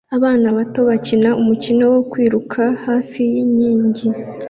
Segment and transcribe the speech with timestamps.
[0.17, 4.07] Abana bato bakina umukino wo kwiruka hafi yinkingi